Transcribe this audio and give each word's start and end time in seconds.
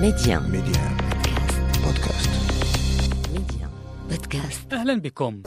ميديان 0.00 0.42
ميديان 0.42 0.96
بودكاست. 1.84 2.30
ميديان 3.32 3.70
بودكاست. 4.10 4.72
أهلا 4.72 5.00
بكم. 5.00 5.42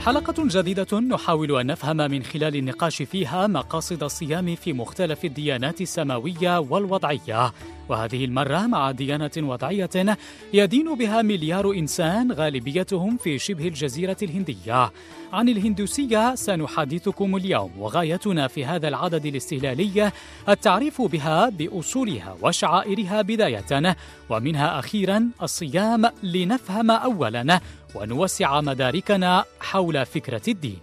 حلقة 0.00 0.34
جديدة 0.38 1.00
نحاول 1.00 1.60
أن 1.60 1.66
نفهم 1.66 1.96
من 1.96 2.22
خلال 2.22 2.56
النقاش 2.56 3.02
فيها 3.02 3.46
مقاصد 3.46 4.02
الصيام 4.02 4.54
في 4.54 4.72
مختلف 4.72 5.24
الديانات 5.24 5.80
السماوية 5.80 6.58
والوضعية. 6.58 7.52
وهذه 7.88 8.24
المرة 8.24 8.66
مع 8.66 8.90
ديانة 8.90 9.30
وضعية 9.36 10.16
يدين 10.52 10.94
بها 10.94 11.22
مليار 11.22 11.72
إنسان 11.72 12.32
غالبيتهم 12.32 13.16
في 13.16 13.38
شبه 13.38 13.68
الجزيرة 13.68 14.16
الهندية. 14.22 14.92
عن 15.32 15.48
الهندوسية 15.48 16.34
سنحدثكم 16.34 17.36
اليوم. 17.36 17.70
وغايتنا 17.78 18.48
في 18.48 18.64
هذا 18.64 18.88
العدد 18.88 19.26
الاستهلالي 19.26 20.12
التعريف 20.48 21.02
بها 21.02 21.48
بأصولها 21.48 22.36
وشعائرها 22.42 23.22
بداية. 23.22 23.96
ومنها 24.30 24.78
أخيرا 24.78 25.28
الصيام 25.42 26.10
لنفهم 26.22 26.90
أولا. 26.90 27.60
ونوسع 27.94 28.60
مداركنا 28.60 29.44
حول 29.60 30.06
فكرة 30.06 30.42
الدين. 30.48 30.78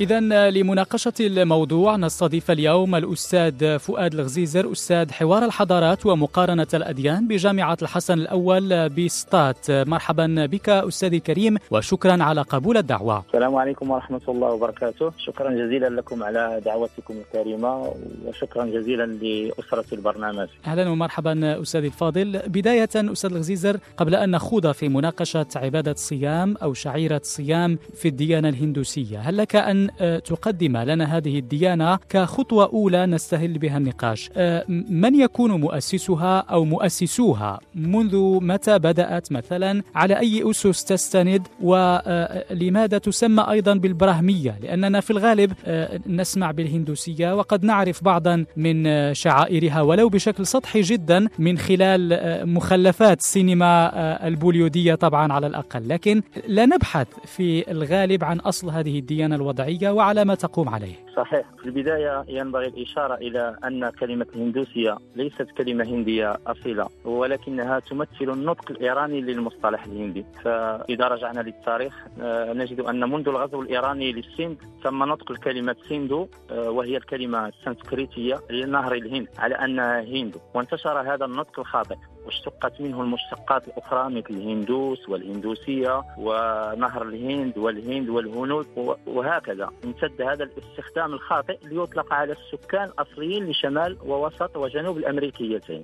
إذا 0.00 0.50
لمناقشة 0.50 1.12
الموضوع 1.20 1.96
نستضيف 1.96 2.50
اليوم 2.50 2.94
الأستاذ 2.94 3.78
فؤاد 3.78 4.14
الغزيزر 4.14 4.72
أستاذ 4.72 5.12
حوار 5.12 5.44
الحضارات 5.44 6.06
ومقارنة 6.06 6.66
الأديان 6.74 7.28
بجامعة 7.28 7.76
الحسن 7.82 8.18
الأول 8.18 8.88
بسطات. 8.88 9.70
مرحبا 9.70 10.46
بك 10.46 10.68
أستاذي 10.68 11.16
الكريم 11.16 11.56
وشكرا 11.70 12.22
على 12.22 12.42
قبول 12.42 12.76
الدعوة. 12.76 13.24
السلام 13.26 13.56
عليكم 13.56 13.90
ورحمة 13.90 14.20
الله 14.28 14.48
وبركاته. 14.48 15.12
شكرا 15.18 15.50
جزيلا 15.50 15.88
لكم 15.88 16.22
على 16.22 16.60
دعوتكم 16.64 17.14
الكريمة 17.14 17.94
وشكرا 18.26 18.66
جزيلا 18.66 19.06
لأسرة 19.06 19.84
البرنامج. 19.92 20.48
أهلا 20.66 20.88
ومرحبا 20.88 21.62
أستاذي 21.62 21.86
الفاضل. 21.86 22.42
بداية 22.46 22.90
أستاذ 22.94 23.30
الغزيزر 23.30 23.78
قبل 23.96 24.14
أن 24.14 24.30
نخوض 24.30 24.72
في 24.72 24.88
مناقشة 24.88 25.46
عبادة 25.56 25.94
صيام 25.94 26.56
أو 26.62 26.74
شعيرة 26.74 27.20
صيام 27.24 27.78
في 27.94 28.08
الديانة 28.08 28.48
الهندوسية 28.48 29.20
هل 29.20 29.36
لك 29.36 29.56
أن 29.56 29.87
آه، 30.00 30.18
تقدم 30.18 30.76
لنا 30.76 31.16
هذه 31.16 31.38
الديانة 31.38 31.98
كخطوة 32.08 32.64
أولى 32.64 33.06
نستهل 33.06 33.58
بها 33.58 33.76
النقاش. 33.78 34.30
آه، 34.36 34.64
من 34.88 35.14
يكون 35.20 35.50
مؤسسها 35.50 36.38
أو 36.38 36.64
مؤسسوها؟ 36.64 37.60
منذ 37.74 38.38
متى 38.42 38.78
بدأت 38.78 39.32
مثلا؟ 39.32 39.82
على 39.94 40.18
أي 40.18 40.50
أسس 40.50 40.84
تستند؟ 40.84 41.48
ولماذا 41.62 42.98
تسمى 42.98 43.46
أيضا 43.50 43.74
بالبراهمية؟ 43.74 44.58
لأننا 44.62 45.00
في 45.00 45.10
الغالب 45.10 45.52
آه، 45.64 46.00
نسمع 46.06 46.50
بالهندوسية 46.50 47.34
وقد 47.36 47.64
نعرف 47.64 48.04
بعضا 48.04 48.44
من 48.56 48.86
آه، 48.86 49.12
شعائرها 49.12 49.80
ولو 49.82 50.08
بشكل 50.08 50.46
سطحي 50.46 50.80
جدا 50.80 51.28
من 51.38 51.58
خلال 51.58 52.12
آه، 52.12 52.44
مخلفات 52.44 53.18
السينما 53.20 53.90
آه، 53.94 54.26
البوليودية 54.28 54.94
طبعا 54.94 55.32
على 55.32 55.46
الأقل. 55.46 55.88
لكن 55.88 56.22
لا 56.46 56.66
نبحث 56.66 57.06
في 57.24 57.70
الغالب 57.70 58.24
عن 58.24 58.40
أصل 58.40 58.70
هذه 58.70 58.98
الديانة 58.98 59.36
الوضعية. 59.36 59.77
وعلى 59.86 60.24
ما 60.24 60.34
تقوم 60.34 60.68
عليه. 60.68 60.94
صحيح. 61.16 61.46
في 61.58 61.66
البداية 61.66 62.24
ينبغي 62.28 62.66
الإشارة 62.66 63.14
إلى 63.14 63.56
أن 63.64 63.90
كلمة 63.90 64.26
الهندوسية 64.34 64.98
ليست 65.16 65.42
كلمة 65.58 65.84
هندية 65.84 66.38
أصيلة 66.46 66.88
ولكنها 67.04 67.78
تمثل 67.78 68.08
النطق 68.20 68.70
الإيراني 68.70 69.20
للمصطلح 69.20 69.84
الهندي. 69.84 70.24
فإذا 70.44 71.08
رجعنا 71.08 71.40
للتاريخ 71.40 71.94
آه، 72.20 72.52
نجد 72.52 72.80
أن 72.80 73.10
منذ 73.10 73.28
الغزو 73.28 73.62
الإيراني 73.62 74.12
للسند 74.12 74.56
تم 74.84 75.04
نطق 75.04 75.30
الكلمة 75.30 75.76
سيندو 75.88 76.28
آه، 76.50 76.70
وهي 76.70 76.96
الكلمة 76.96 77.48
السنسكريتية 77.48 78.40
لنهر 78.50 78.94
الهند 78.94 79.28
على 79.38 79.54
أنها 79.54 80.00
هندو 80.00 80.38
وانتشر 80.54 81.14
هذا 81.14 81.24
النطق 81.24 81.60
الخاطئ. 81.60 81.96
واشتقت 82.28 82.80
منه 82.80 83.02
المشتقات 83.02 83.68
الأخرى 83.68 84.08
مثل 84.08 84.30
الهندوس 84.30 85.08
والهندوسية 85.08 86.02
ونهر 86.18 87.02
الهند 87.02 87.58
والهند 87.58 88.08
والهنود 88.08 88.66
وهكذا 89.06 89.70
امتد 89.84 90.22
هذا 90.22 90.44
الاستخدام 90.44 91.12
الخاطئ 91.12 91.58
ليطلق 91.64 92.12
على 92.12 92.32
السكان 92.32 92.84
الأصليين 92.84 93.46
لشمال 93.46 93.98
ووسط 94.06 94.56
وجنوب 94.56 94.96
الأمريكيتين. 94.98 95.82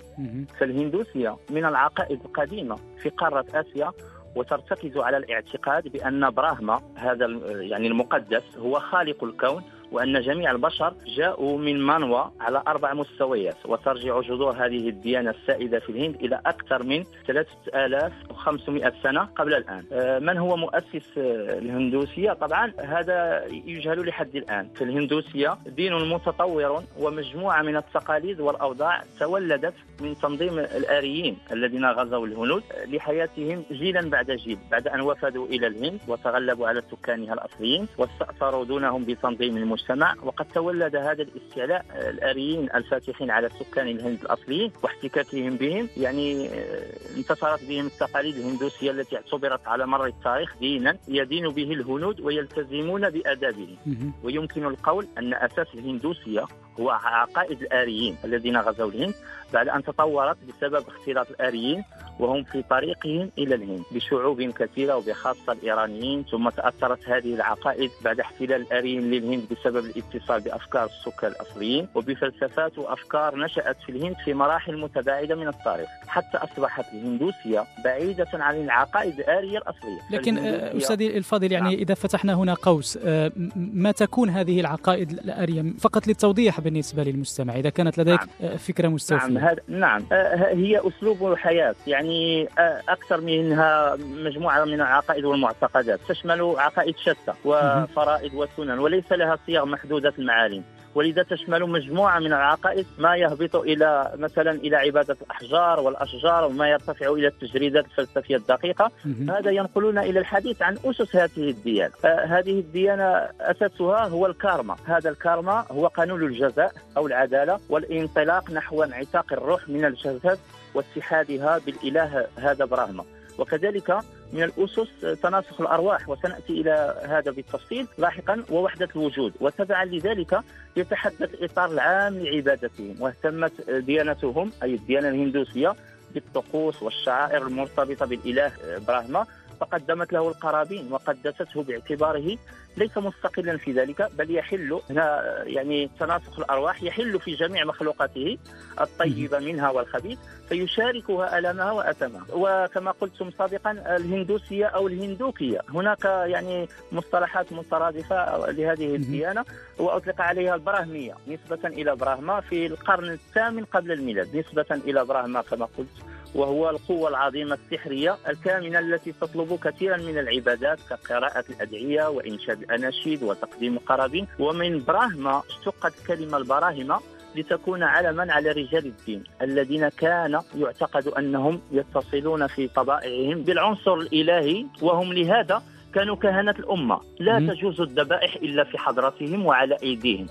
فالهندوسية 0.59 1.37
من 1.51 1.65
العقائد 1.65 2.21
القديمة 2.25 2.77
في 2.99 3.09
قارة 3.09 3.47
آسيا 3.55 3.93
وترتكز 4.37 4.97
على 4.97 5.17
الاعتقاد 5.17 5.89
بأن 5.89 6.31
براهما 6.31 6.81
هذا 6.97 7.27
يعني 7.61 7.87
المقدس 7.87 8.43
هو 8.59 8.81
خالق 8.81 9.25
الكون 9.25 9.63
وأن 9.95 10.21
جميع 10.21 10.51
البشر 10.51 10.95
جاءوا 11.17 11.59
من 11.59 11.87
منوى 11.87 12.31
على 12.41 12.63
أربع 12.69 12.95
مستويات 12.95 13.57
وترجع 13.65 14.21
جذور 14.21 14.53
هذه 14.53 14.89
الديانة 14.89 15.31
السائدة 15.31 15.79
في 15.79 15.89
الهند 15.89 16.15
إلى 16.15 16.41
أكثر 16.47 16.83
من 16.83 17.05
3500 17.27 18.93
سنة 19.03 19.21
قبل 19.25 19.55
الآن. 19.55 19.85
آه، 19.93 20.19
من 20.19 20.37
هو 20.39 20.57
مؤسس 20.57 21.19
آه، 21.19 21.59
الهندوسية؟ 21.59 22.33
طبعا 22.33 22.73
هذا 22.79 23.45
يجهل 23.47 24.07
لحد 24.09 24.37
الآن. 24.37 24.69
في 24.75 24.85
الهندوسية 24.85 25.57
دين 25.67 25.93
متطور 26.09 26.83
ومجموعة 26.99 27.63
من 27.63 27.77
التقاليد 27.77 28.41
والأوضاع 28.41 29.03
تولدت 29.21 29.75
من 30.01 30.15
تنظيم 30.19 30.59
الآريين 30.59 31.37
الذين 31.53 31.85
غزوا 31.85 32.27
الهنود 32.27 32.63
لحياتهم 32.87 33.65
جيلا 33.73 34.11
بعد 34.11 34.31
جيل 34.31 34.59
بعد 34.71 34.89
أن 34.89 35.01
وفدوا 35.01 35.47
إلى 35.47 35.67
الهند 35.67 36.01
وتغلبوا 36.09 36.69
على 36.69 36.83
سكانها 36.91 37.35
الأصليين 37.35 37.89
واستأثروا 37.99 38.65
دونهم 38.65 39.05
بتنظيم 39.05 39.57
المجتمع. 39.57 39.84
وقد 40.23 40.47
تولد 40.55 40.97
هذا 40.97 41.23
الاستعلاء 41.23 41.85
الآريين 42.11 42.69
الفاتحين 42.75 43.31
على 43.31 43.49
سكان 43.51 43.89
الهند 43.89 44.21
الأصليين 44.23 44.73
واحتكاكهم 44.83 45.57
بهم 45.57 45.89
يعني 45.97 46.49
آه، 46.49 47.17
انتصرت 47.17 47.65
بهم 47.65 47.87
التقاليد 47.87 48.37
الهندوسية 48.37 48.91
التي 48.91 49.17
اعتبرت 49.17 49.67
على 49.67 49.87
مر 49.87 50.07
التاريخ 50.07 50.55
دينا 50.61 50.97
يدين 51.09 51.49
به 51.49 51.73
الهنود 51.73 52.21
ويلتزمون 52.21 53.11
بآدابه 53.11 53.77
مهم. 53.87 54.13
ويمكن 54.25 54.65
القول 54.67 55.07
أن 55.19 55.35
أساس 55.35 55.67
الهندوسية 55.75 56.45
هو 56.81 56.91
عقائد 56.91 57.63
الآريين 57.63 58.17
الذين 58.25 58.57
غزوا 58.57 58.91
الهند 58.91 59.15
بعد 59.53 59.69
أن 59.69 59.83
تطورت 59.83 60.37
بسبب 60.49 60.85
اختلاط 60.89 61.31
الآريين 61.31 61.85
وهم 62.19 62.45
في 62.45 62.63
طريقهم 62.63 63.31
إلى 63.39 63.55
الهند 63.55 63.83
بشعوب 63.91 64.43
كثيرة 64.43 64.97
وبخاصة 64.97 65.53
الإيرانيين 65.53 66.25
ثم 66.31 66.49
تأثرت 66.49 67.09
هذه 67.09 67.35
العقائد 67.35 67.91
بعد 68.05 68.21
احتلال 68.21 68.61
الآريين 68.61 69.11
للهند 69.11 69.43
بسبب 69.51 69.85
الاتصال 69.85 70.41
بأفكار 70.41 70.85
السكان 70.85 71.31
الأصليين 71.31 71.89
وبفلسفات 71.95 72.79
وأفكار 72.79 73.37
نشأت 73.37 73.77
في 73.87 73.93
الهند 73.93 74.17
في 74.25 74.35
مراحل 74.35 74.77
متباعدة 74.77 75.35
من 75.35 75.49
التاريخ 75.49 75.89
حتى 76.07 76.39
أصبحت 76.39 76.85
الهندوسية 76.93 77.65
بعيدة 77.85 78.29
عن 78.35 78.61
العقائد 78.61 79.19
الآرية 79.19 79.59
الأصلية 79.59 80.01
لكن 80.11 80.39
آه، 80.39 80.77
أستاذي 80.77 81.17
الفاضل 81.17 81.53
يعني 81.53 81.71
نعم. 81.71 81.79
إذا 81.79 81.95
فتحنا 81.95 82.35
هنا 82.35 82.55
قوس 82.55 82.99
آه، 83.05 83.33
ما 83.57 83.93
تكون 83.93 84.31
هذه 84.31 84.61
العقائد 84.61 85.11
الآرية 85.11 85.65
فقط 85.81 86.07
للتوضيح 86.07 86.61
بالنسبة 86.65 87.03
للمستمع 87.03 87.57
إذا 87.57 87.71
كانت 87.71 87.99
لديك 87.99 88.21
نعم. 88.21 88.53
آه، 88.53 88.57
فكرة 88.57 88.89
مستوفية 88.89 89.27
نعم 89.27 89.39
هذا 89.39 89.61
نعم. 89.69 90.05
آه، 90.13 90.55
هي 90.55 90.81
أسلوب 90.89 91.35
حياه 91.35 91.75
يعني 91.87 92.49
آه، 92.59 92.83
أكثر 92.89 93.21
منها 93.21 93.97
مجموعة 93.97 94.65
من 94.65 94.75
العقائد 94.75 95.25
والمعتقدات 95.25 96.01
تشمل 96.09 96.55
عقائد 96.59 96.97
شتى 96.97 97.33
وفرائض 97.45 98.35
وسنن 98.35 98.79
وليس 98.79 99.13
لها 99.13 99.39
صيغ 99.47 99.65
محدودة 99.65 100.13
المعالم. 100.19 100.63
ولذا 100.95 101.23
تشمل 101.23 101.63
مجموعة 101.63 102.19
من 102.19 102.27
العقائد 102.27 102.87
ما 102.99 103.17
يهبط 103.17 103.57
إلى 103.57 104.13
مثلا 104.19 104.51
إلى 104.51 104.77
عبادة 104.77 105.17
الأحجار 105.23 105.81
والأشجار 105.81 106.45
وما 106.45 106.69
يرتفع 106.69 107.13
إلى 107.13 107.27
التجريدات 107.27 107.85
الفلسفيه 107.85 108.37
الدقيقه 108.37 108.91
مهم. 109.05 109.31
هذا 109.31 109.51
ينقلنا 109.51 110.03
إلى 110.03 110.21
الحديث 110.21 110.63
عن 110.63 110.79
أسس 110.85 111.17
هذه 111.17 111.51
الديانة، 111.51 111.93
آه، 112.05 112.25
هذه 112.25 112.61
الديانة 112.61 113.05
أساسها 113.41 114.09
هو 114.09 114.27
الكارما، 114.27 114.77
هذا 114.85 115.11
الكارما 115.11 115.65
هو 115.71 115.87
قانون 115.87 116.23
الجزاء 116.23 116.73
أو 116.97 117.07
العدالة 117.07 117.61
والانطلاق 117.69 118.51
نحو 118.51 118.83
انعتاق 118.83 119.33
الروح 119.33 119.69
من 119.69 119.85
الجسد 119.85 120.39
واتحادها 120.75 121.59
بالإله 121.67 122.27
هذا 122.39 122.65
براهما، 122.65 123.05
وكذلك 123.39 123.99
من 124.35 124.43
الأسس 124.43 125.21
تناسخ 125.23 125.61
الأرواح 125.61 126.09
وسنأتي 126.09 126.53
إلى 126.53 127.03
هذا 127.09 127.31
بالتفصيل 127.31 127.87
لاحقا 127.99 128.45
ووحدة 128.51 128.89
الوجود، 128.97 129.33
وتبعا 129.41 129.85
لذلك 129.85 130.41
يتحدث 130.77 131.35
الاطار 131.35 131.71
العام 131.71 132.19
لعبادتهم، 132.19 132.95
واهتمت 133.01 133.71
ديانتهم 133.71 134.51
أي 134.63 134.75
الديانة 134.75 135.09
الهندوسية 135.09 135.75
بالطقوس 136.15 136.83
والشعائر 136.83 137.47
المرتبطة 137.47 138.07
بالإله 138.07 138.53
براهما 138.89 139.27
فقدمت 139.61 140.13
له 140.13 140.29
القرابين 140.29 140.93
وقدسته 140.93 141.63
باعتباره 141.63 142.37
ليس 142.77 142.99
مستقلا 142.99 143.57
في 143.57 143.73
ذلك 143.73 144.11
بل 144.19 144.35
يحل 144.37 144.81
هنا 144.91 145.23
يعني 145.47 145.91
تناسق 146.01 146.39
الأرواح 146.39 146.83
يحل 146.83 147.21
في 147.21 147.35
جميع 147.35 147.65
مخلوقاته 147.65 148.39
الطيبه 148.81 149.39
منها 149.39 149.71
والخبيث 149.71 150.19
فيشاركها 150.49 151.39
ألمها 151.39 151.73
واثمها 151.73 152.25
وكما 152.33 152.91
قلتم 152.91 153.31
سابقا 153.31 153.71
الهندوسية 153.97 154.67
أو 154.67 154.87
الهندوكية 154.89 155.61
هناك 155.75 156.05
يعني 156.05 156.69
مصطلحات 156.93 157.53
مترادفة 157.53 158.51
لهذه 158.51 158.95
الديانة 158.95 159.45
وأطلق 159.79 160.21
عليها 160.21 160.55
البراهمية 160.55 161.15
نسبة 161.29 161.69
إلى 161.69 161.97
براهما 161.97 162.41
في 162.41 162.67
القرن 162.67 163.11
الثامن 163.11 163.65
قبل 163.65 163.93
الميلاد 163.93 164.37
نسبة 164.37 164.67
إلى 164.71 165.05
براهما 165.05 165.43
كما 165.43 165.69
قلت. 165.79 166.14
وهو 166.35 166.71
القوة 166.71 167.09
العظيمة 167.09 167.55
السحرية 167.55 168.17
الكامنة 168.29 168.79
التي 168.79 169.13
تطلب 169.13 169.59
كثيرا 169.65 169.97
من 169.97 170.19
العبادات 170.19 170.79
كقراءة 170.91 171.45
الأدعية 171.51 172.09
وإنشاد 172.09 172.63
الأناشيد 172.63 173.23
وتقديم 173.23 173.75
القرابين 173.75 174.27
ومن 174.39 174.85
براهما 174.85 175.43
اشتقت 175.51 175.95
كلمة 176.07 176.37
البراهمة 176.37 177.01
لتكون 177.37 177.83
علما 177.83 178.33
على 178.33 178.51
رجال 178.51 178.87
الدين 178.87 179.25
الذين 179.43 179.89
كان 179.89 180.41
يعتقد 180.57 181.09
أنهم 181.09 181.61
يتصلون 181.73 182.47
في 182.47 182.69
طبائعهم 182.69 183.43
بالعنصر 183.43 183.95
الإلهي 183.95 184.67
وهم 184.83 185.13
لهذا 185.13 185.63
كانوا 185.95 186.17
كهنة 186.17 186.55
الأمة. 186.59 187.01
لا 187.21 187.39
تجوز 187.39 187.81
الذبائح 187.81 188.35
إلا 188.35 188.65
في 188.65 188.79
حضرتهم 188.79 189.47
وعلى 189.47 189.77
أيديهم. 189.83 190.27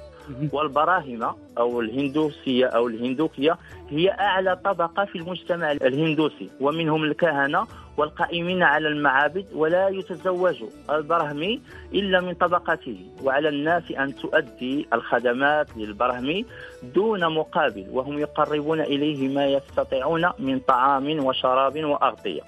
والبراهمة 0.54 1.36
أو 1.58 1.82
الهندوسية 1.82 2.66
أو 2.66 2.88
الهندوكية 2.88 3.58
هي 3.90 4.12
أعلى 4.12 4.56
طبقة 4.56 5.06
في 5.06 5.18
المجتمع 5.18 5.72
الهندوسي. 5.72 6.50
ومنهم 6.62 7.04
الكهنة 7.04 7.68
والقائمين 7.98 8.64
على 8.64 8.88
المعابد 8.88 9.46
ولا 9.56 9.90
يتزوج 9.90 10.64
البرهمي 10.90 11.62
إلا 11.94 12.22
من 12.22 12.34
طبقته. 12.34 12.98
وعلى 13.24 13.50
الناس 13.50 13.92
أن 13.92 14.16
تؤدي 14.16 14.88
الخدمات 14.94 15.78
للبرهمي 15.78 16.46
دون 16.96 17.34
مقابل 17.34 17.86
وهم 17.92 18.20
يقربون 18.20 18.82
إليه 18.82 19.28
ما 19.36 19.46
يستطيعون 19.46 20.30
من 20.40 20.60
طعام 20.60 21.26
وشراب 21.26 21.84
وأغطية 21.84 22.42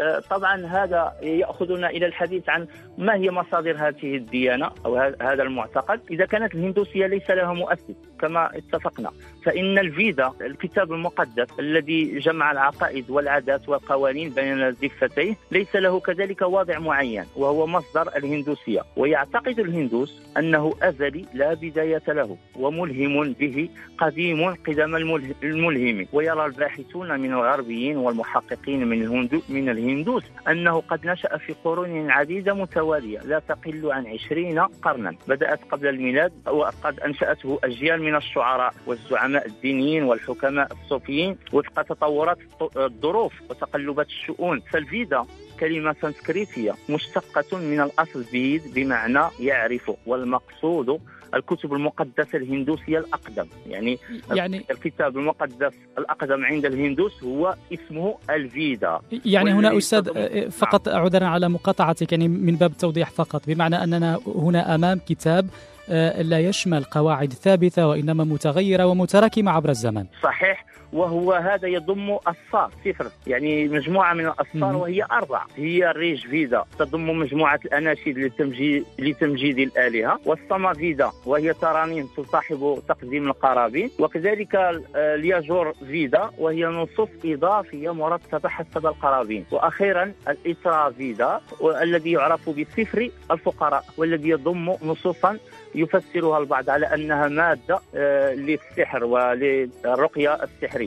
آه، 0.00 0.18
طبعا 0.30 0.66
هذا 0.66 1.12
يأخذنا 1.22 1.90
إلى 1.90 2.06
الحديث 2.06 2.48
عن 2.48 2.66
ما 2.98 3.14
هي 3.14 3.30
مصادر 3.30 3.76
هذه 3.76 4.16
الديانة 4.16 4.70
أو 4.86 4.96
هذا 4.96 5.42
المعتقد. 5.42 6.00
إذا 6.10 6.26
كانت 6.26 6.54
الهندوسية 6.54 7.06
ليس 7.06 7.30
لها 7.30 7.52
مؤسس 7.52 8.07
كما 8.20 8.56
اتفقنا. 8.56 9.10
فإن 9.44 9.78
الفيدا 9.78 10.32
الكتاب 10.40 10.92
المقدس 10.92 11.48
الذي 11.58 12.18
جمع 12.18 12.52
العقائد 12.52 13.10
والعادات 13.10 13.68
والقوانين 13.68 14.30
بين 14.30 14.62
الضفتين 14.62 15.36
ليس 15.50 15.76
له 15.76 16.00
كذلك 16.00 16.42
واضع 16.42 16.78
معين 16.78 17.24
وهو 17.36 17.66
مصدر 17.66 18.16
الهندوسية. 18.16 18.82
ويعتقد 18.96 19.58
الهندوس 19.60 20.22
أنه 20.38 20.72
أزلي 20.82 21.24
لا 21.34 21.54
بداية 21.54 22.02
له 22.08 22.36
وملهم 22.56 23.32
به 23.32 23.68
قديم 23.98 24.54
قدم 24.54 24.96
الملهم. 25.42 26.06
ويرى 26.12 26.46
الباحثون 26.46 27.20
من 27.20 27.32
الغربيين 27.32 27.96
والمحققين 27.96 28.88
من 28.88 29.02
الهندو 29.02 29.40
من 29.48 29.68
الهندوس 29.68 30.22
أنه 30.48 30.80
قد 30.80 31.06
نشأ 31.06 31.36
في 31.36 31.54
قرون 31.64 32.10
عديدة 32.10 32.54
متوالية 32.54 33.18
لا 33.18 33.38
تقل 33.38 33.92
عن 33.92 34.06
عشرين 34.06 34.58
قرنا. 34.60 35.14
بدأت 35.28 35.60
قبل 35.70 35.86
الميلاد 35.86 36.32
وقد 36.46 37.00
أنشأته 37.00 37.58
أجيال 37.64 38.02
من 38.02 38.07
الشعراء 38.16 38.74
والزعماء 38.86 39.46
الدينيين 39.46 40.02
والحكماء 40.02 40.68
الصوفيين 40.72 41.36
وفق 41.52 41.82
تطورات 41.82 42.38
الظروف 42.76 43.32
وتقلبات 43.50 44.06
الشؤون. 44.06 44.60
فالفيدا 44.60 45.24
كلمة 45.60 45.94
سنسكريتية 46.02 46.74
مشتقة 46.88 47.58
من 47.58 47.80
الأصل 47.80 48.24
فيد 48.24 48.62
بمعنى 48.74 49.24
يعرف 49.40 49.92
والمقصود 50.06 51.00
الكتب 51.34 51.74
المقدسة 51.74 52.38
الهندوسية 52.38 52.98
الأقدم. 52.98 53.46
يعني, 53.66 53.98
يعني 54.34 54.64
الكتاب 54.70 55.16
المقدس 55.16 55.72
الأقدم 55.98 56.44
عند 56.44 56.66
الهندوس 56.66 57.24
هو 57.24 57.54
اسمه 57.72 58.18
الفيدا. 58.30 59.00
يعني 59.24 59.52
هنا 59.52 59.78
أستاذ 59.78 60.10
آه، 60.16 60.48
فقط 60.48 60.88
عذرا 60.88 61.26
على 61.26 61.48
مقاطعتك 61.48 62.12
يعني 62.12 62.28
من 62.28 62.56
باب 62.56 62.70
التوضيح 62.70 63.10
فقط. 63.10 63.42
بمعنى 63.46 63.84
أننا 63.84 64.20
هنا 64.26 64.74
أمام 64.74 65.00
كتاب 65.08 65.46
لا 66.22 66.38
يشمل 66.38 66.84
قواعد 66.84 67.32
ثابتة 67.32 67.86
وإنما 67.86 68.24
متغيرة 68.24 68.86
ومتراكمة 68.86 69.50
عبر 69.50 69.70
الزمن. 69.70 70.06
صحيح. 70.22 70.67
وهو 70.92 71.32
هذا 71.32 71.68
يضم 71.68 72.10
أصفار 72.10 72.70
صفر. 72.84 73.06
يعني 73.26 73.68
مجموعة 73.68 74.14
من 74.14 74.26
الأصفار 74.26 74.76
وهي 74.76 75.04
أربع 75.12 75.44
هي 75.56 75.90
الريج 75.90 76.26
فيدا 76.26 76.64
تضم 76.78 77.18
مجموعة 77.18 77.60
الأناشيد 77.64 78.18
لتمجيد, 78.18 78.84
لتمجيد 78.98 79.58
الآلهة. 79.58 80.20
والصما 80.24 80.72
فيدا 80.72 81.10
وهي 81.26 81.54
ترانيم 81.54 82.08
تصاحب 82.16 82.82
تقديم 82.88 83.28
القرابين. 83.28 83.90
وكذلك 83.98 84.82
الياجور 84.96 85.72
فيدا 85.72 86.30
وهي 86.38 86.64
نصوص 86.66 87.08
إضافية 87.24 87.94
مرتبة 87.94 88.48
حسب 88.48 88.86
القرابين. 88.86 89.44
وأخيرا 89.50 90.12
الإسرا 90.28 90.90
فيدا 90.90 91.40
الذي 91.82 92.12
يعرف 92.12 92.50
بصفر 92.50 93.10
الفقراء. 93.30 93.84
والذي 93.96 94.28
يضم 94.28 94.76
نصوصا 94.82 95.38
يفسرها 95.74 96.38
البعض 96.38 96.70
على 96.70 96.86
أنها 96.94 97.28
مادة 97.28 97.80
آه، 97.94 98.34
للسحر 98.34 99.04
وللرقية 99.04 100.34
السحرية. 100.34 100.77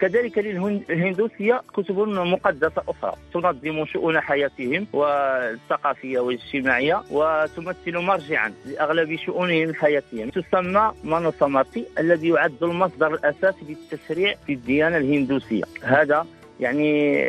كذلك 0.00 0.38
للهندوسية 0.38 1.62
كتب 1.74 1.98
مقدسة 2.08 2.82
أخرى 2.88 3.12
تنظم 3.34 3.84
شؤون 3.86 4.20
حياتهم 4.20 4.86
والثقافية 4.92 6.20
والاجتماعية 6.20 7.02
وتمثل 7.10 7.98
مرجعا 7.98 8.52
لأغلب 8.66 9.16
شؤونهم 9.16 9.68
الحياتيه 9.68 10.24
تسمى 10.24 10.92
مانوسامارتي 11.04 11.86
الذي 11.98 12.28
يعد 12.28 12.62
المصدر 12.62 13.14
الأساسي 13.14 13.64
للتشريع 13.68 14.34
في 14.46 14.52
الديانة 14.52 14.96
الهندوسية. 14.96 15.64
هذا 15.82 16.26
يعني 16.60 17.24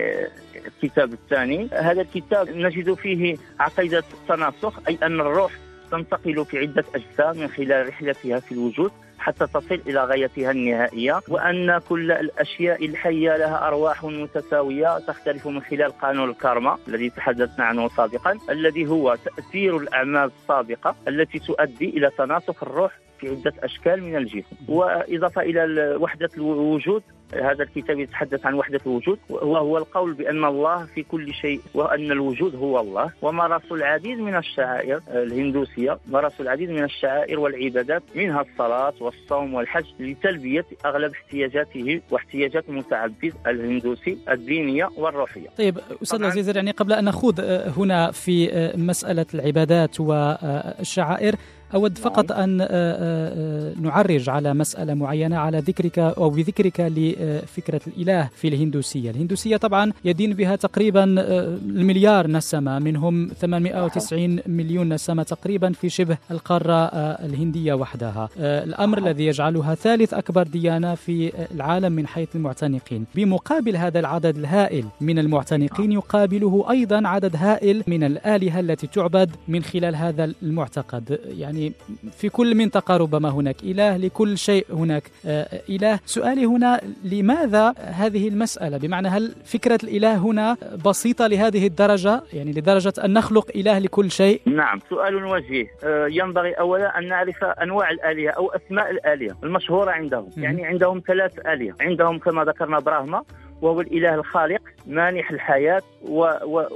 الكتاب 0.67 1.13
الثاني. 1.13 1.69
هذا 1.73 2.01
الكتاب 2.01 2.49
نجد 2.49 2.93
فيه 2.93 3.37
عقيدة 3.59 4.03
التناسخ 4.13 4.79
أي 4.87 4.97
أن 5.03 5.21
الروح 5.21 5.51
تنتقل 5.91 6.45
في 6.45 6.59
عدة 6.59 6.83
أجسام 6.95 7.37
من 7.37 7.47
خلال 7.47 7.87
رحلتها 7.87 8.39
في 8.39 8.51
الوجود. 8.51 8.91
حتى 9.21 9.47
تصل 9.47 9.81
إلى 9.87 10.03
غايتها 10.03 10.51
النهائية 10.51 11.19
وأن 11.27 11.79
كل 11.89 12.11
الأشياء 12.11 12.85
الحية 12.85 13.37
لها 13.37 13.67
أرواح 13.67 14.03
متساوية 14.03 14.99
تختلف 14.99 15.47
من 15.47 15.61
خلال 15.61 15.91
قانون 15.91 16.29
الكارما 16.29 16.77
الذي 16.87 17.09
تحدثنا 17.09 17.65
عنه 17.65 17.87
سابقا 17.87 18.37
الذي 18.49 18.87
هو 18.87 19.15
تأثير 19.25 19.77
الأعمال 19.77 20.31
السابقة 20.41 20.95
التي 21.07 21.39
تؤدي 21.39 21.89
إلى 21.89 22.09
تناسخ 22.17 22.63
الروح 22.63 22.99
في 23.19 23.29
عدة 23.29 23.53
أشكال 23.63 24.03
من 24.03 24.15
الجسم. 24.15 24.55
وإضافة 24.67 25.41
إلى 25.41 25.95
وحدة 25.99 26.29
الوجود 26.37 27.03
هذا 27.33 27.63
الكتاب 27.63 27.99
يتحدث 27.99 28.45
عن 28.45 28.53
وحدة 28.53 28.79
الوجود 28.85 29.19
وهو 29.29 29.77
القول 29.77 30.13
بأن 30.13 30.45
الله 30.45 30.85
في 30.85 31.03
كل 31.03 31.33
شيء 31.33 31.61
وأن 31.73 32.11
الوجود 32.11 32.55
هو 32.55 32.79
الله. 32.79 33.11
ومارسوا 33.21 33.77
العديد 33.77 34.19
من 34.19 34.35
الشعائر 34.35 35.01
الهندوسية 35.09 35.97
مارسوا 36.07 36.45
العديد 36.45 36.69
من 36.69 36.83
الشعائر 36.83 37.39
والعبادات 37.39 38.03
منها 38.15 38.41
الصلاة 38.41 38.93
والصوم 38.99 39.53
والحج 39.53 39.85
لتلبية 39.99 40.65
أغلب 40.85 41.11
احتياجاته 41.11 42.01
واحتياجات 42.11 42.69
المتعبد 42.69 43.33
الهندوسي 43.47 44.17
الدينية 44.29 44.89
والروحية. 44.97 45.49
طيب 45.57 45.77
أستاذ 46.03 46.19
العزيز 46.19 46.49
يعني 46.49 46.71
قبل 46.71 46.93
أن 46.93 47.05
نخوض 47.05 47.39
هنا 47.77 48.11
في 48.11 48.71
مسألة 48.75 49.25
العبادات 49.33 49.99
والشعائر 49.99 51.35
أود 51.73 51.97
فقط 51.97 52.31
نعم. 52.31 52.41
أن 52.41 52.61
آه، 52.61 52.65
آه، 52.65 52.67
آه، 52.69 53.73
نعرج 53.79 54.29
على 54.29 54.53
مسألة 54.53 54.93
معينة 54.93 55.37
على 55.37 55.59
ذكرك 55.59 55.99
أو 55.99 56.29
بذكرك 56.29 56.81
لفكرة 57.21 57.81
الإله 57.87 58.29
في 58.35 58.47
الهندوسية. 58.47 59.11
الهندوسية 59.11 59.57
طبعا 59.57 59.91
يدين 60.05 60.33
بها 60.33 60.55
تقريبا 60.55 61.03
المليار 61.03 62.27
نسمة 62.27 62.79
منهم 62.79 63.27
890 63.41 64.39
مليون 64.47 64.93
نسمة 64.93 65.23
تقريبا 65.23 65.71
في 65.71 65.89
شبه 65.89 66.17
القارة 66.31 66.85
الهندية 67.25 67.73
وحدها. 67.73 68.29
الأمر 68.37 68.97
الذي 68.97 69.25
يجعلها 69.25 69.75
ثالث 69.75 70.13
أكبر 70.13 70.43
ديانة 70.43 70.95
في 70.95 71.31
العالم 71.55 71.91
من 71.91 72.07
حيث 72.07 72.35
المعتنقين. 72.35 73.05
بمقابل 73.15 73.77
هذا 73.77 73.99
العدد 73.99 74.37
الهائل 74.37 74.85
من 75.01 75.19
المعتنقين 75.19 75.91
يقابله 75.91 76.65
أيضا 76.71 77.07
عدد 77.07 77.35
هائل 77.35 77.83
من 77.87 78.03
الآلهة 78.03 78.59
التي 78.59 78.87
تعبد 78.87 79.31
من 79.47 79.63
خلال 79.63 79.95
هذا 79.95 80.33
المعتقد. 80.43 81.19
يعني 81.25 81.73
في 82.17 82.29
كل 82.29 82.55
منطقة 82.55 82.97
ربما 82.97 83.29
هناك 83.29 83.63
إله 83.63 83.97
لكل 83.97 84.37
شيء 84.37 84.65
هناك 84.73 85.03
آه، 85.25 85.61
إله. 85.69 85.99
سؤالي 86.05 86.45
هنا 86.45 86.81
لماذا 87.11 87.73
هذه 87.77 88.27
المسألة؟ 88.27 88.77
بمعنى 88.77 89.07
هل 89.07 89.35
فكرة 89.45 89.79
الإله 89.83 90.17
هنا 90.17 90.57
بسيطة 90.85 91.27
لهذه 91.27 91.67
الدرجة؟ 91.67 92.21
يعني 92.33 92.51
لدرجة 92.51 92.93
أن 93.05 93.13
نخلق 93.13 93.51
إله 93.55 93.79
لكل 93.79 94.11
شيء؟ 94.11 94.41
نعم 94.45 94.79
سؤال 94.89 95.25
وجيه. 95.25 95.67
آه، 95.83 96.07
ينبغي 96.07 96.53
أولا 96.53 96.99
أن 96.99 97.07
نعرف 97.07 97.43
أنواع 97.43 97.89
الآلهة 97.91 98.31
أو 98.31 98.49
أسماء 98.49 98.91
الآلهة 98.91 99.37
المشهورة 99.43 99.91
عندهم. 99.91 100.29
يعني 100.37 100.65
عندهم 100.65 101.01
ثلاث 101.07 101.39
آلهة. 101.45 101.75
عندهم 101.81 102.19
كما 102.19 102.43
ذكرنا 102.43 102.79
براهما 102.79 103.23
وهو 103.61 103.81
الإله 103.81 104.15
الخالق 104.15 104.61
مانح 104.87 105.31
الحياة 105.31 105.81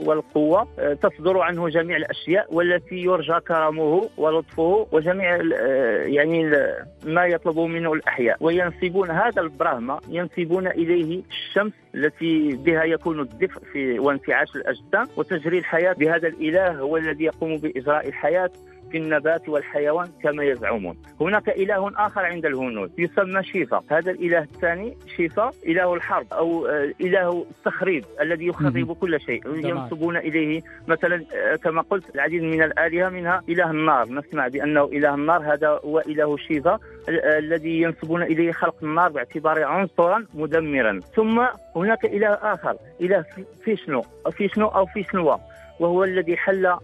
والقوة. 0.06 0.68
آه، 0.80 0.94
تصدر 0.94 1.39
عنه 1.39 1.70
جميع 1.70 1.98
الأشياء 1.98 2.54
والتي 2.54 2.96
يرجى 2.96 3.39
كرمه 3.48 4.10
ولطفه 4.18 4.88
وجميع 4.92 5.36
آه، 5.36 6.04
يعني 6.04 6.51
ما 7.06 7.25
يطلبه 7.25 7.68
منه 7.68 7.94
الأحياء. 7.94 8.38
وينسبون 8.39 9.12
هذا 9.12 9.42
البراهما 9.42 10.00
ينسبون 10.10 10.68
إليه 10.68 11.22
الشمس 11.32 11.74
التي 11.96 12.50
بها 12.56 12.84
يكون 12.84 13.20
الدفء 13.20 13.62
في 13.74 14.00
وانتعاش 14.00 14.56
الأجسام 14.56 15.08
وتجري 15.18 15.58
الحياة 15.58 15.94
بهذا 15.94 16.27
الإله 16.27 16.72
هو 16.72 16.98
الذي 16.98 17.24
يقوم 17.24 17.58
بإجراء 17.58 18.08
الحياة. 18.08 18.50
في 18.92 18.98
النبات 18.98 19.50
والحيوان 19.50 20.08
كما 20.24 20.44
يزعمون. 20.44 20.98
هناك 21.22 21.50
إله 21.50 21.92
آخر 21.98 22.25
عند 22.25 22.46
الهنود 22.46 22.92
يسمى 22.98 23.44
شيفا. 23.44 23.82
هذا 23.92 24.12
الإله 24.12 24.39
الثاني 24.39 24.98
شيفا 25.18 25.51
إله 25.68 25.94
الحرب 25.94 26.34
أو 26.34 26.68
آه، 26.68 26.94
إله 27.01 27.46
التخريب 27.58 28.06
الذي 28.22 28.48
يخرب 28.48 28.92
كل 28.94 29.22
شيء 29.22 29.42
ينسبون 29.48 30.18
إليه. 30.18 30.62
مثلا 30.88 31.25
آه، 31.36 31.56
كما 31.56 31.82
قلت 31.82 32.15
العديد 32.15 32.44
من 32.44 32.63
الآلهة 32.63 33.10
منها 33.10 33.42
إله 33.50 33.72
النار. 33.72 34.10
نسمع 34.10 34.48
بأنه 34.48 34.84
إله 34.84 35.13
النار 35.15 35.54
هذا 35.54 35.80
هو 35.86 36.00
إله 36.00 36.38
شيفا 36.38 36.72
آه، 36.72 36.80
الذي 37.39 37.82
ينسبون 37.82 38.24
إليه 38.24 38.51
خلق 38.51 38.75
النار 38.84 39.10
باعتباره 39.10 39.65
عنصرا 39.65 40.25
مدمرا. 40.34 41.00
ثم 41.15 41.46
هناك 41.75 42.06
إله 42.06 42.27
آخر 42.27 42.75
إله 43.01 43.25
فيشنو 43.63 44.01
فيشنو 44.32 44.68
أو 44.68 44.86
فيشنوا. 44.86 45.38
وهو 45.79 46.03
الذي 46.03 46.38
حل 46.38 46.75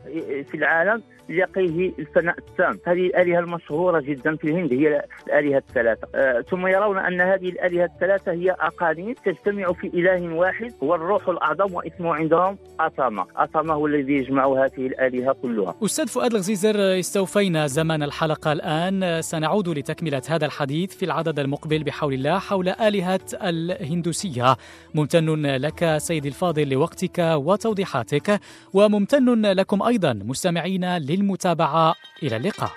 في 0.51 0.55
العالم 0.55 1.03
ليقيه 1.29 1.91
الفناء 1.99 2.35
التام. 2.37 2.79
هذه 2.87 3.07
الآلهة 3.07 3.39
المشهورة 3.39 3.99
جدا 3.99 4.35
في 4.35 4.43
الهند 4.43 4.73
هي 4.73 5.03
الآلهة 5.27 5.57
الثلاثة. 5.57 6.07
آه 6.15 6.41
ثم 6.41 6.67
يرون 6.67 6.97
أن 6.97 7.21
هذه 7.21 7.49
الآلهة 7.49 7.85
الثلاثة 7.85 8.31
هي 8.31 8.51
أقانيم 8.51 9.15
تجتمع 9.25 9.73
في 9.73 9.87
إله 9.87 10.35
واحد 10.35 10.73
هو 10.83 10.95
الروح 10.95 11.29
الأعظم 11.29 11.73
واسمه 11.73 12.15
عندهم 12.15 12.57
أطاما 12.79 13.25
أطاما 13.35 13.73
هو 13.73 13.87
الذي 13.87 14.13
يجمع 14.13 14.47
هذه 14.47 14.87
الآلهة 14.87 15.35
كلها. 15.41 15.75
أستاذ 15.85 16.07
فؤاد 16.07 16.31
الغزيزر 16.31 16.99
استوفينا 16.99 17.67
زمان 17.67 18.03
الحلقة 18.03 18.51
الآن. 18.51 19.21
سنعود 19.21 19.69
لتكملة 19.69 20.21
هذا 20.29 20.45
الحديث 20.45 20.95
في 20.95 21.05
العدد 21.05 21.39
المقبل 21.39 21.83
بحول 21.83 22.13
الله 22.13 22.39
حول 22.39 22.69
آلهة 22.69 23.19
الهندوسية. 23.43 24.55
ممتن 24.95 25.45
لك 25.45 25.97
سيدي 25.97 26.27
الفاضل 26.27 26.69
لوقتك 26.69 27.19
وتوضيحاتك 27.19 28.39
وممتن 28.85 29.45
لكم 29.45 29.83
أيضا 29.83 30.13
مستمعينا 30.13 30.99
للمتابعة 30.99 31.95
إلى 32.23 32.35
اللقاء 32.37 32.71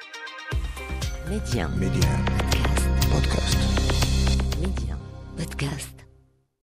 ميديا. 1.30 1.66
ميديا. 1.66 2.24
بودكاست 3.12 3.58
ميديا. 4.60 4.98
بودكاست 5.38 5.93